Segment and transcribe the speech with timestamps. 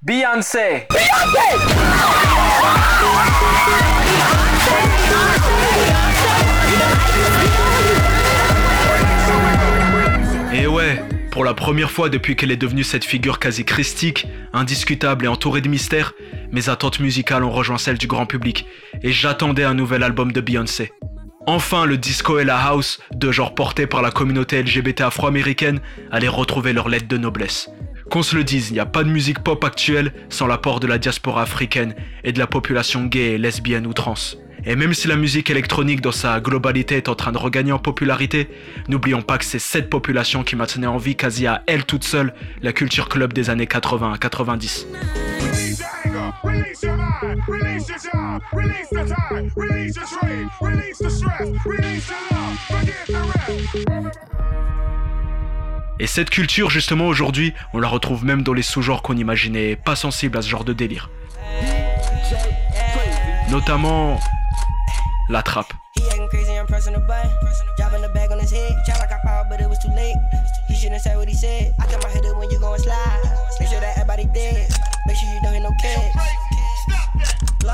[0.00, 0.86] Beyoncé.
[10.54, 11.02] Et ouais,
[11.32, 15.62] pour la première fois depuis qu'elle est devenue cette figure quasi christique, indiscutable et entourée
[15.62, 16.14] de mystères,
[16.52, 18.66] mes attentes musicales ont rejoint celles du grand public,
[19.02, 20.92] et j'attendais un nouvel album de Beyoncé.
[21.48, 25.80] Enfin, le disco et la house, deux genres portés par la communauté LGBT afro-américaine,
[26.12, 27.68] allaient retrouver leur lettre de noblesse.
[28.10, 30.86] Qu'on se le dise, il n'y a pas de musique pop actuelle sans l'apport de
[30.86, 34.14] la diaspora africaine et de la population gay lesbienne ou trans.
[34.64, 37.78] Et même si la musique électronique dans sa globalité est en train de regagner en
[37.78, 38.48] popularité,
[38.88, 42.32] n'oublions pas que c'est cette population qui maintenait en vie quasi à elle toute seule
[42.62, 44.86] la culture club des années 80 à 90.
[56.00, 59.96] Et cette culture, justement, aujourd'hui, on la retrouve même dans les sous-genres qu'on imaginait pas
[59.96, 61.10] sensibles à ce genre de délire.
[63.50, 64.20] Notamment
[65.28, 65.72] la trappe.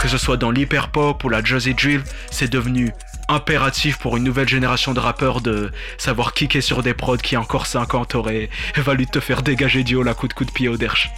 [0.00, 2.92] Que ce soit dans l'hyper-pop ou la Jersey Drill, c'est devenu
[3.28, 7.66] impératif pour une nouvelle génération de rappeurs de savoir kicker sur des prods qui encore
[7.66, 10.76] 50 auraient valu te faire dégager du haut la coup de coup de pied au
[10.76, 11.10] derche.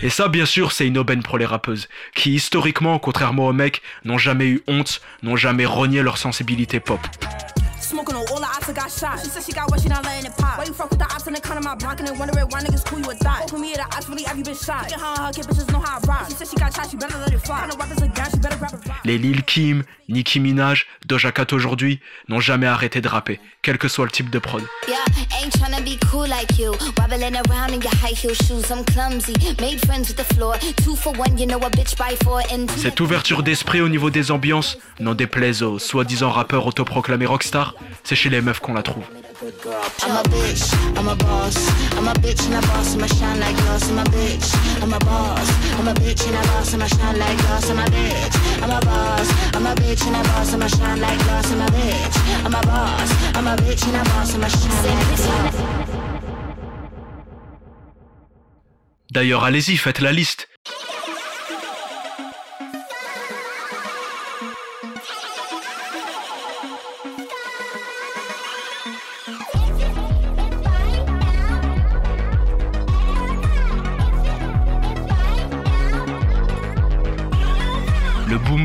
[0.00, 3.82] Et ça, bien sûr, c'est une aubaine pour les rappeuses, qui historiquement, contrairement aux mecs,
[4.04, 7.00] n'ont jamais eu honte, n'ont jamais renié leur sensibilité pop.
[19.04, 23.88] Les Lil Kim, Nicki Minaj, Doja Cat aujourd'hui n'ont jamais arrêté de rapper, quel que
[23.88, 24.62] soit le type de prod.
[32.76, 38.16] Cette ouverture d'esprit au niveau des ambiances n'en déplaise aux soi-disant rappeurs autoproclamés rockstar, c'est
[38.16, 39.04] chez les meufs qu'on la trouve.
[59.10, 60.48] D'ailleurs, allez-y, faites la liste.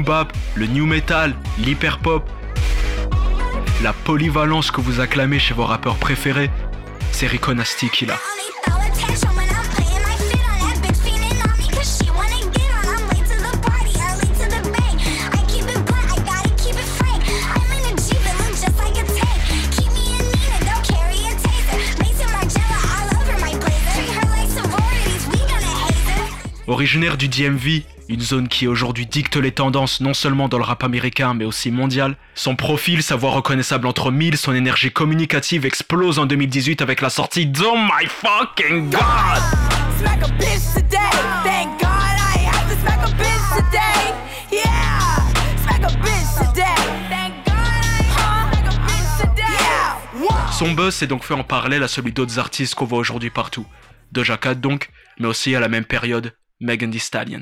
[0.04, 2.30] Boom bap, le new metal, l'hyper pop,
[3.82, 6.50] la polyvalence que vous acclamez chez vos rappeurs préférés,
[7.12, 8.18] c'est Rico Nasty qui l'a.
[26.66, 30.84] Originaire du DMV, une zone qui aujourd'hui dicte les tendances non seulement dans le rap
[30.84, 36.20] américain mais aussi mondial, son profil, sa voix reconnaissable entre mille, son énergie communicative explose
[36.20, 39.02] en 2018 avec la sortie Oh My Fucking God
[50.52, 53.66] Son buzz s'est donc fait en parallèle à celui d'autres artistes qu'on voit aujourd'hui partout.
[54.12, 54.90] Doja Cat donc,
[55.20, 57.42] mais aussi à la même période, Megan Thee Stallion.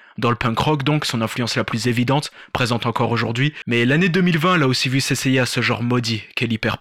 [0.17, 4.09] Dans le punk rock donc, son influence la plus évidente, présente encore aujourd'hui, mais l'année
[4.09, 6.77] 2020 l'a aussi vu s'essayer à ce genre maudit qu'est l'hyper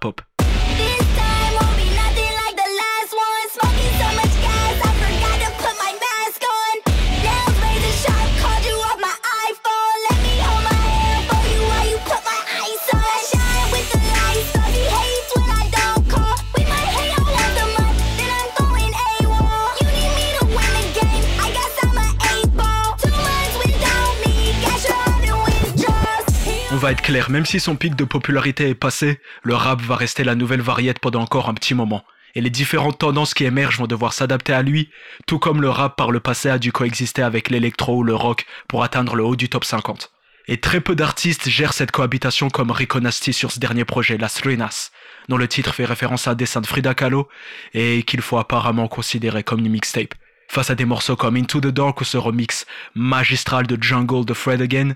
[26.91, 30.35] être clair, même si son pic de popularité est passé, le rap va rester la
[30.35, 32.05] nouvelle variette pendant encore un petit moment.
[32.35, 34.91] Et les différentes tendances qui émergent vont devoir s'adapter à lui,
[35.27, 38.47] tout comme le rap par le passé a dû coexister avec l'électro ou le rock
[38.69, 40.13] pour atteindre le haut du top 50.
[40.49, 44.41] Et très peu d'artistes gèrent cette cohabitation comme Rico Nasty sur ce dernier projet, Las
[44.41, 44.91] Ruinas,
[45.29, 47.29] dont le titre fait référence à un dessin de Frida Kahlo
[47.75, 50.15] et qu'il faut apparemment considérer comme une mixtape.
[50.49, 52.67] Face à des morceaux comme Into the Dark ou ce remix
[52.97, 54.95] magistral de Jungle de Fred Again,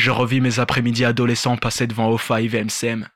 [0.00, 3.06] je revis mes après-midi adolescents passés devant O5 et MCM.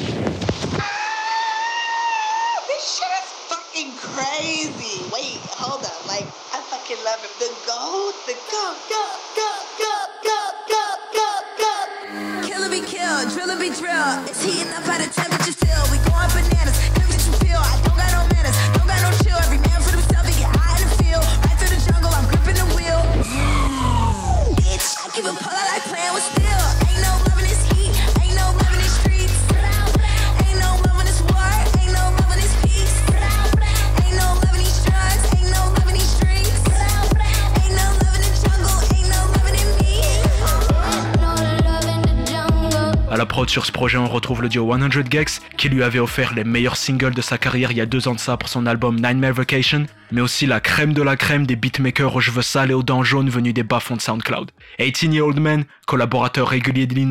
[43.50, 46.76] Sur ce projet, on retrouve le duo 100 Gex qui lui avait offert les meilleurs
[46.76, 49.32] singles de sa carrière il y a deux ans de ça pour son album Nightmare
[49.32, 52.82] Vacation, mais aussi la crème de la crème des beatmakers aux cheveux sales et aux
[52.82, 54.50] dents jaunes venus des bas-fonds de SoundCloud.
[54.78, 57.10] 18 Year Old Man, collaborateur régulier de Lil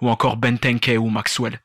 [0.00, 1.60] ou encore Ben Tenke ou Maxwell.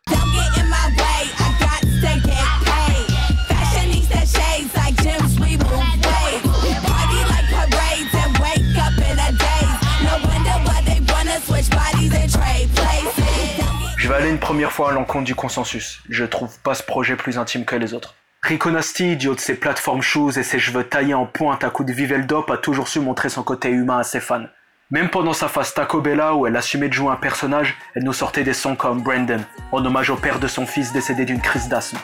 [14.09, 16.01] Vais aller une première fois à l'encontre du consensus.
[16.09, 18.15] Je trouve pas ce projet plus intime que les autres.
[18.41, 21.89] Rico Nasty, idiot de ses plateformes shoes et ses cheveux taillés en pointe à coups
[21.89, 24.47] de Vivel Dope, a toujours su montrer son côté humain à ses fans.
[24.89, 28.13] Même pendant sa phase Taco Bella où elle assumait de jouer un personnage, elle nous
[28.13, 29.41] sortait des sons comme Brandon,
[29.71, 31.99] en hommage au père de son fils décédé d'une crise d'asthme.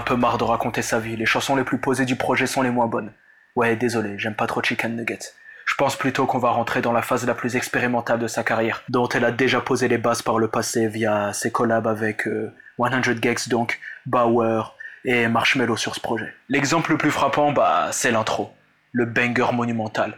[0.00, 1.14] Un peu marre de raconter sa vie.
[1.14, 3.12] Les chansons les plus posées du projet sont les moins bonnes.
[3.54, 5.34] Ouais, désolé, j'aime pas trop Chicken Nuggets.
[5.66, 8.82] Je pense plutôt qu'on va rentrer dans la phase la plus expérimentale de sa carrière,
[8.88, 12.30] dont elle a déjà posé les bases par le passé via ses collabs avec 100
[12.30, 14.74] euh, Gex donc, Bauer
[15.04, 16.34] et Marshmello sur ce projet.
[16.48, 18.54] L'exemple le plus frappant, bah, c'est l'intro.
[18.92, 20.16] Le banger monumental.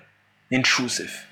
[0.52, 1.22] Intrusive.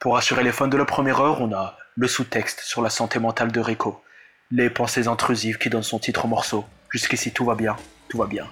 [0.00, 3.18] Pour assurer les fans de la première heure, on a le sous-texte sur la santé
[3.18, 4.02] mentale de Rico,
[4.50, 7.74] les pensées intrusives qui donnent son titre au morceau, Jusqu'ici, tout va bien,
[8.08, 8.46] tout va bien.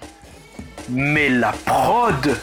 [0.89, 2.35] Mais la prod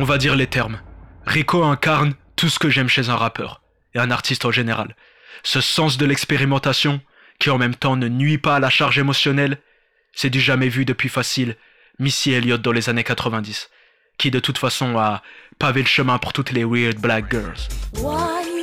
[0.00, 0.80] On va dire les termes.
[1.26, 3.62] Rico incarne tout ce que j'aime chez un rappeur,
[3.94, 4.94] et un artiste en général.
[5.42, 7.00] Ce sens de l'expérimentation,
[7.40, 9.58] qui en même temps ne nuit pas à la charge émotionnelle,
[10.12, 11.56] c'est du jamais vu depuis facile
[11.98, 13.70] Missy Elliott dans les années 90,
[14.18, 15.20] qui de toute façon a
[15.58, 18.57] pavé le chemin pour toutes les weird black girls.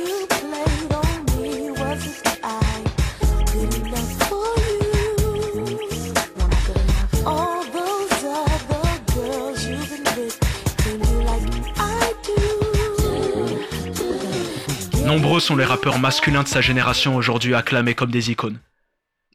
[15.16, 18.58] Nombreux sont les rappeurs masculins de sa génération aujourd'hui acclamés comme des icônes.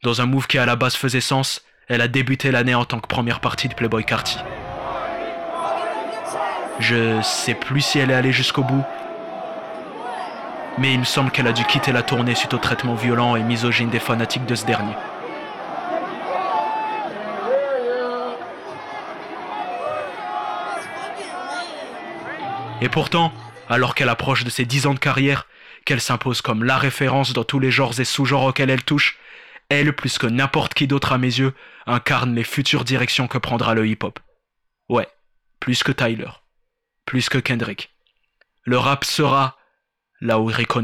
[0.04, 3.00] Dans un move qui à la base faisait sens, elle a débuté l'année en tant
[3.00, 4.38] que première partie de Playboy Carty.
[6.78, 8.84] Je sais plus si elle est allée jusqu'au bout,
[10.78, 13.42] mais il me semble qu'elle a dû quitter la tournée suite au traitement violent et
[13.42, 14.94] misogyne des fanatiques de ce dernier.
[22.80, 23.32] Et pourtant,
[23.68, 25.48] alors qu'elle approche de ses 10 ans de carrière,
[25.84, 29.18] qu'elle s'impose comme la référence dans tous les genres et sous-genres auxquels elle touche,
[29.68, 31.54] elle, plus que n'importe qui d'autre à mes yeux,
[31.86, 34.18] incarne les futures directions que prendra le hip-hop.
[34.88, 35.08] Ouais,
[35.60, 36.30] plus que Tyler,
[37.06, 37.90] plus que Kendrick.
[38.64, 39.56] Le rap sera
[40.20, 40.80] là où Rico.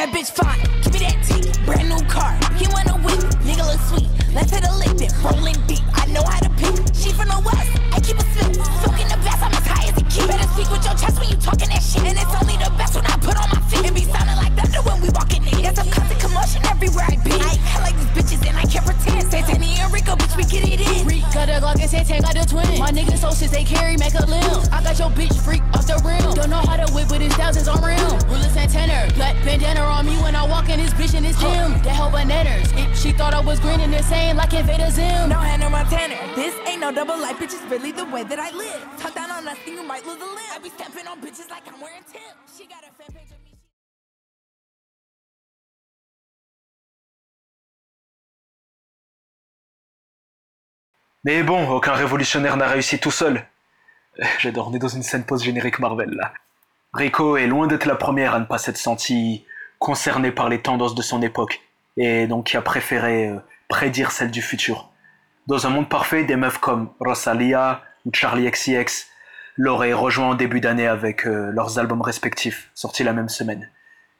[0.00, 0.56] That bitch fine.
[0.80, 1.44] Give me that T.
[1.68, 2.32] Brand new car.
[2.56, 3.20] He want a whip.
[3.44, 4.08] Nigga look sweet.
[4.32, 5.84] Let's hit a lick then rolling deep.
[5.92, 6.72] I know how to pick.
[6.96, 7.68] She from the west.
[7.92, 8.48] I keep a slip.
[8.80, 9.44] Soaking the best.
[9.44, 10.24] I'm as high as a key.
[10.24, 12.00] Better speak with your chest when you talking that shit.
[12.00, 13.84] And it's only the best when I put on my feet.
[13.84, 15.60] And be sounding like thunder when we walk in it.
[15.60, 17.36] Yes, constant commotion everywhere I be.
[17.36, 19.28] I, like these bitches and I can't pretend.
[19.28, 21.04] Say Tanny and Rico, bitch, we get it in.
[21.04, 22.64] Rico the Glock and say Tank got the twin.
[22.80, 24.64] My niggas so shit they carry, make a limb.
[24.72, 26.24] I got your bitch freak off the rim.
[26.32, 26.64] Don't know
[27.50, 28.28] how to whip with his thousands on rim.
[28.28, 29.14] Rulers and tenor.
[29.14, 31.72] Black bandana on me when I walk in this bitch in this gym.
[31.82, 32.72] That help bananas.
[32.74, 35.28] If she thought I was green and the same like Invader Zim.
[35.28, 36.18] No hand on my tenor.
[36.34, 37.54] This ain't no double life, bitch.
[37.54, 38.82] It's really the way that I live.
[38.98, 40.50] Talk down on nothing, you might lose a limb.
[40.54, 42.58] I be stepping on bitches like I'm wearing tips.
[42.58, 43.56] She got a fan page of me.
[51.22, 53.44] Mais bon, aucun révolutionnaire n'a réussi tout seul.
[54.38, 56.32] J'adore, on est dans une scène post-générique Marvel là.
[56.92, 59.44] Rico est loin d'être la première à ne pas s'être sentie
[59.78, 61.60] concernée par les tendances de son époque,
[61.96, 64.90] et donc qui a préféré euh, prédire celles du futur.
[65.46, 69.06] Dans un monde parfait, des meufs comme Rosalia ou Charlie XCX
[69.56, 73.68] l'auraient rejoint en début d'année avec euh, leurs albums respectifs, sortis la même semaine,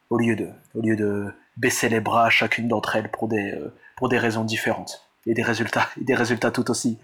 [0.08, 3.52] au lieu de, au lieu de baisser les bras à chacune d'entre elles pour des,
[3.52, 6.98] euh, pour des raisons différentes et des résultats, des résultats tout aussi,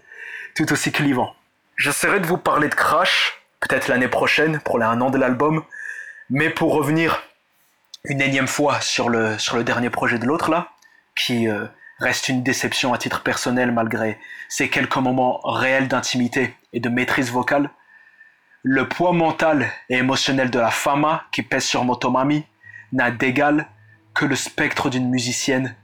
[0.55, 1.33] tout aussi clivants.
[1.75, 5.63] J'essaierai de vous parler de Crash, peut-être l'année prochaine, pour un an de l'album,
[6.29, 7.23] mais pour revenir
[8.05, 10.69] une énième fois sur le, dernier projet de l'autre là,
[11.15, 11.65] qui euh,
[11.99, 17.31] reste une déception à titre personnel malgré ces quelques moments réels d'intimité et de maîtrise
[17.31, 17.69] vocale,
[18.63, 22.45] le poids mental et émotionnel de la fama qui pèse sur Motomami
[22.91, 23.67] n'a d'égal
[24.13, 25.75] que le spectre d'une musicienne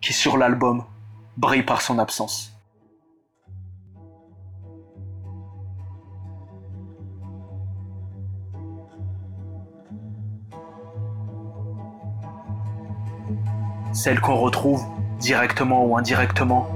[0.00, 0.84] qui sur l'album
[1.36, 2.51] brille par son absence.
[13.92, 14.82] Celle qu'on retrouve,
[15.20, 16.66] directement ou indirectement,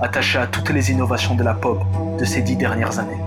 [0.00, 1.82] attachée à toutes les innovations de la pop
[2.18, 3.20] de ces dix dernières années.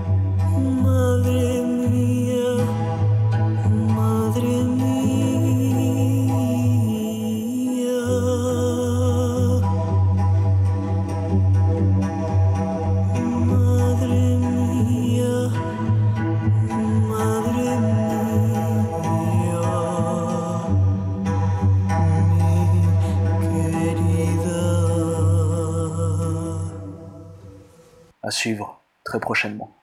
[28.32, 29.76] Suivre très prochainement.